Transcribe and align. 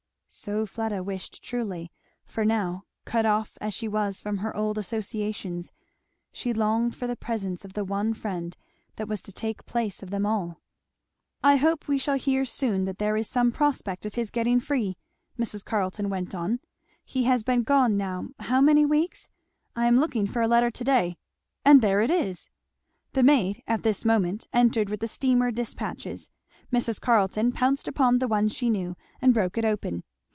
So 0.33 0.65
Fleda 0.65 1.03
wished 1.03 1.43
truly; 1.43 1.91
for 2.25 2.45
now, 2.45 2.85
cut 3.03 3.25
off 3.25 3.57
as 3.59 3.73
she 3.73 3.89
was 3.89 4.21
from 4.21 4.37
her 4.37 4.55
old 4.55 4.77
associations, 4.77 5.73
she 6.31 6.53
longed 6.53 6.95
for 6.95 7.05
the 7.05 7.17
presence 7.17 7.65
of 7.65 7.73
the 7.73 7.83
one 7.83 8.13
friend 8.13 8.55
that 8.95 9.09
was 9.09 9.21
to 9.23 9.33
take 9.33 9.65
place 9.65 10.01
of 10.01 10.09
them 10.09 10.25
all. 10.25 10.61
"I 11.43 11.57
hope 11.57 11.89
we 11.89 11.97
shall 11.99 12.17
hear 12.17 12.45
soon 12.45 12.85
that 12.85 12.97
there 12.97 13.17
is 13.17 13.27
some 13.27 13.51
prospect 13.51 14.05
of 14.05 14.15
his 14.15 14.31
getting 14.31 14.61
free," 14.61 14.95
Mrs. 15.37 15.65
Carleton 15.65 16.09
went 16.09 16.33
on. 16.33 16.61
"He 17.03 17.25
has 17.25 17.43
been 17.43 17.63
gone 17.63 17.97
now, 17.97 18.29
how 18.39 18.61
many 18.61 18.85
weeks? 18.85 19.27
I 19.75 19.85
am 19.85 19.99
looking 19.99 20.27
for 20.27 20.41
a 20.41 20.47
letter 20.47 20.71
to 20.71 20.83
day. 20.85 21.17
And 21.65 21.81
there 21.81 21.99
it 21.99 22.09
is!" 22.09 22.49
The 23.11 23.21
maid 23.21 23.63
at 23.67 23.83
this 23.83 24.05
moment 24.05 24.47
entered 24.53 24.87
with 24.87 25.01
the 25.01 25.09
steamer 25.09 25.51
despatches. 25.51 26.29
Mrs. 26.71 27.01
Carleton 27.01 27.51
pounced 27.51 27.85
upon 27.89 28.19
the 28.19 28.29
one 28.29 28.47
she 28.47 28.69
knew 28.69 28.95
and 29.21 29.33
broke 29.33 29.57
it 29.57 29.65
open. 29.65 30.05